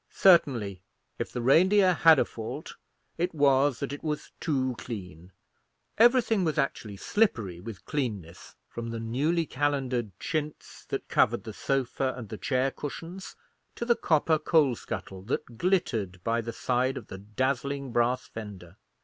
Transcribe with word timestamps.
Certainly, 0.15 0.81
if 1.19 1.31
the 1.31 1.43
Reindeer 1.43 1.93
had 1.93 2.17
a 2.17 2.25
fault, 2.25 2.73
it 3.19 3.35
was 3.35 3.79
that 3.79 3.93
it 3.93 4.01
was 4.03 4.31
too 4.39 4.73
clean. 4.79 5.31
Everything 5.99 6.43
was 6.43 6.57
actually 6.57 6.97
slippery 6.97 7.59
with 7.59 7.85
cleanness, 7.85 8.55
from 8.67 8.89
the 8.89 8.99
newly 8.99 9.45
calendered 9.45 10.09
chintz 10.19 10.85
that 10.85 11.07
covered 11.07 11.43
the 11.43 11.53
sofa 11.53 12.15
and 12.17 12.29
the 12.29 12.39
chair 12.39 12.71
cushions 12.71 13.35
to 13.75 13.85
the 13.85 13.95
copper 13.95 14.39
coal 14.39 14.75
scuttle 14.75 15.21
that 15.21 15.59
glittered 15.59 16.19
by 16.23 16.41
the 16.41 16.51
side 16.51 16.97
of 16.97 17.05
the 17.05 17.19
dazzling 17.19 17.91
brass 17.91 18.25
fender. 18.27 18.77